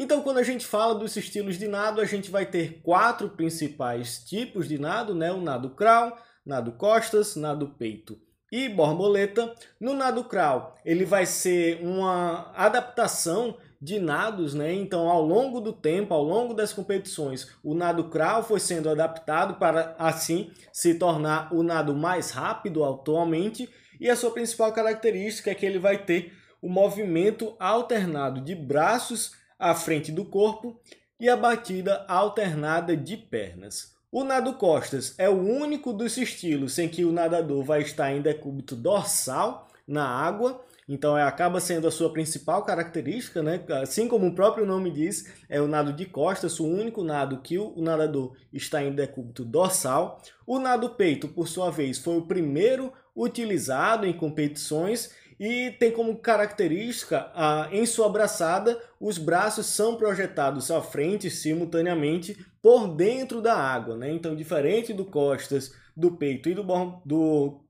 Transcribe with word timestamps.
Então, 0.00 0.22
quando 0.22 0.38
a 0.38 0.44
gente 0.44 0.64
fala 0.64 0.94
dos 0.94 1.16
estilos 1.16 1.58
de 1.58 1.66
nado, 1.66 2.00
a 2.00 2.04
gente 2.04 2.30
vai 2.30 2.46
ter 2.46 2.80
quatro 2.84 3.30
principais 3.30 4.20
tipos 4.24 4.68
de 4.68 4.78
nado, 4.78 5.12
né? 5.12 5.32
O 5.32 5.40
nado 5.40 5.70
crawl, 5.70 6.16
nado 6.46 6.70
costas, 6.70 7.34
nado 7.34 7.74
peito 7.76 8.16
e 8.52 8.68
borboleta. 8.68 9.52
No 9.80 9.94
nado 9.94 10.22
crawl, 10.22 10.76
ele 10.84 11.04
vai 11.04 11.26
ser 11.26 11.80
uma 11.82 12.52
adaptação 12.54 13.58
de 13.82 13.98
nados, 13.98 14.54
né? 14.54 14.72
Então, 14.72 15.08
ao 15.08 15.20
longo 15.20 15.60
do 15.60 15.72
tempo, 15.72 16.14
ao 16.14 16.22
longo 16.22 16.54
das 16.54 16.72
competições, 16.72 17.48
o 17.64 17.74
nado 17.74 18.04
crawl 18.04 18.44
foi 18.44 18.60
sendo 18.60 18.88
adaptado 18.88 19.54
para 19.54 19.96
assim 19.98 20.52
se 20.72 20.94
tornar 20.94 21.52
o 21.52 21.64
nado 21.64 21.92
mais 21.92 22.30
rápido 22.30 22.84
atualmente, 22.84 23.68
e 24.00 24.08
a 24.08 24.14
sua 24.14 24.30
principal 24.30 24.72
característica 24.72 25.50
é 25.50 25.56
que 25.56 25.66
ele 25.66 25.80
vai 25.80 25.98
ter 25.98 26.32
o 26.62 26.68
movimento 26.68 27.56
alternado 27.58 28.40
de 28.40 28.54
braços 28.54 29.36
à 29.58 29.74
frente 29.74 30.12
do 30.12 30.24
corpo 30.24 30.80
e 31.18 31.28
a 31.28 31.36
batida 31.36 32.04
alternada 32.08 32.96
de 32.96 33.16
pernas. 33.16 33.96
O 34.10 34.24
nado 34.24 34.54
costas 34.54 35.14
é 35.18 35.28
o 35.28 35.38
único 35.38 35.92
dos 35.92 36.16
estilos 36.16 36.78
em 36.78 36.88
que 36.88 37.04
o 37.04 37.12
nadador 37.12 37.62
vai 37.62 37.82
estar 37.82 38.10
em 38.12 38.22
decúbito 38.22 38.74
dorsal 38.74 39.68
na 39.86 40.06
água, 40.06 40.64
então 40.88 41.18
é, 41.18 41.22
acaba 41.22 41.60
sendo 41.60 41.86
a 41.86 41.90
sua 41.90 42.10
principal 42.10 42.64
característica, 42.64 43.42
né? 43.42 43.62
assim 43.82 44.08
como 44.08 44.26
o 44.26 44.34
próprio 44.34 44.64
nome 44.64 44.90
diz, 44.90 45.30
é 45.46 45.60
o 45.60 45.68
nado 45.68 45.92
de 45.92 46.06
costas, 46.06 46.58
o 46.58 46.66
único 46.66 47.04
nado 47.04 47.42
que 47.42 47.58
o 47.58 47.74
nadador 47.82 48.34
está 48.50 48.82
em 48.82 48.94
decúbito 48.94 49.44
dorsal. 49.44 50.22
O 50.46 50.58
nado 50.58 50.90
peito, 50.90 51.28
por 51.28 51.46
sua 51.46 51.70
vez, 51.70 51.98
foi 51.98 52.16
o 52.16 52.26
primeiro 52.26 52.90
utilizado 53.14 54.06
em 54.06 54.12
competições 54.14 55.10
e 55.38 55.70
tem 55.72 55.92
como 55.92 56.16
característica, 56.18 57.30
a, 57.34 57.68
em 57.70 57.86
sua 57.86 58.06
abraçada, 58.06 58.80
os 59.00 59.18
braços 59.18 59.66
são 59.66 59.96
projetados 59.96 60.70
à 60.70 60.82
frente 60.82 61.30
simultaneamente 61.30 62.36
por 62.60 62.88
dentro 62.88 63.40
da 63.40 63.54
água. 63.54 63.96
Né? 63.96 64.10
Então, 64.10 64.34
diferente 64.34 64.92
do 64.92 65.04
costas, 65.04 65.72
do 65.96 66.12
peito 66.12 66.48
e 66.48 66.54
do, 66.54 66.64
do 67.04 67.60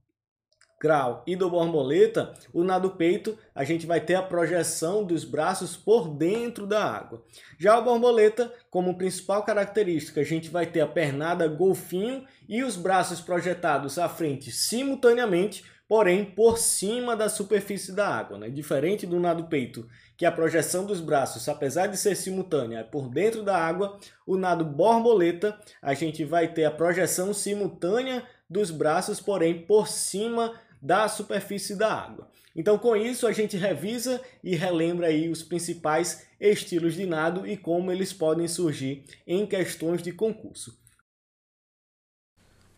grau 0.81 1.25
e 1.27 1.35
do 1.35 1.51
borboleta, 1.51 2.33
o 2.53 2.63
nado 2.63 2.91
peito 2.91 3.37
a 3.55 3.65
gente 3.65 3.87
vai 3.87 4.01
ter 4.01 4.15
a 4.15 4.23
projeção 4.23 5.05
dos 5.05 5.25
braços 5.25 5.77
por 5.77 6.09
dentro 6.09 6.67
da 6.67 6.85
água. 6.85 7.23
Já 7.59 7.79
o 7.79 7.85
borboleta, 7.85 8.53
como 8.71 8.97
principal 8.97 9.43
característica, 9.43 10.21
a 10.21 10.25
gente 10.25 10.49
vai 10.51 10.67
ter 10.67 10.81
a 10.81 10.87
pernada 10.87 11.49
golfinho 11.49 12.25
e 12.49 12.63
os 12.63 12.77
braços 12.77 13.21
projetados 13.21 13.99
à 13.99 14.09
frente 14.09 14.51
simultaneamente 14.53 15.65
porém 15.89 16.25
por 16.25 16.59
cima 16.59 17.17
da 17.17 17.29
superfície 17.29 17.93
da 17.93 18.07
água. 18.07 18.39
Né? 18.39 18.51
Diferente 18.51 19.07
do 19.07 19.19
nado 19.19 19.45
peito, 19.45 19.89
que 20.17 20.27
a 20.27 20.33
projeção 20.33 20.85
dos 20.85 21.01
braços, 21.01 21.49
apesar 21.49 21.87
de 21.87 21.97
ser 21.97 22.15
simultânea, 22.15 22.81
é 22.81 22.85
por 22.85 23.09
dentro 23.09 23.43
da 23.43 23.57
água, 23.57 23.99
o 24.27 24.37
nado 24.37 24.65
borboleta, 24.65 25.59
a 25.81 25.95
gente 25.95 26.25
vai 26.25 26.49
ter 26.49 26.67
a 26.67 26.71
projeção 26.71 27.33
simultânea 27.33 28.23
dos 28.49 28.71
braços, 28.71 29.19
porém 29.21 29.63
por 29.63 29.89
cima 29.89 30.55
da 30.81 31.09
superfície 31.09 31.75
da 31.75 31.93
água. 31.93 32.29
Então, 32.55 32.77
com 32.77 32.97
isso, 32.97 33.27
a 33.27 33.33
gente 33.33 33.57
revisa 33.57 34.21
e 34.43 34.57
relembra 34.57 35.07
aí 35.07 35.29
os 35.29 35.43
principais 35.43 36.27
estilos 36.41 36.95
de 36.95 37.07
nado 37.07 37.47
e 37.47 37.57
como 37.57 37.93
eles 37.93 38.13
podem 38.13 38.49
surgir 38.49 39.05
em 39.27 39.47
questões 39.47 40.03
de 40.03 40.13
concurso. 40.13 40.77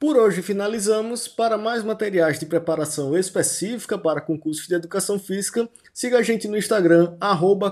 Por 0.00 0.16
hoje 0.16 0.40
finalizamos. 0.40 1.28
Para 1.28 1.58
mais 1.58 1.84
materiais 1.84 2.38
de 2.38 2.46
preparação 2.46 3.16
específica 3.18 3.98
para 3.98 4.22
concursos 4.22 4.66
de 4.66 4.74
educação 4.74 5.18
física, 5.18 5.68
siga 5.92 6.16
a 6.16 6.22
gente 6.22 6.48
no 6.48 6.56
Instagram, 6.56 7.14
arroba 7.20 7.70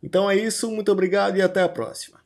Então 0.00 0.30
é 0.30 0.36
isso, 0.36 0.70
muito 0.70 0.92
obrigado 0.92 1.36
e 1.36 1.42
até 1.42 1.60
a 1.60 1.68
próxima. 1.68 2.20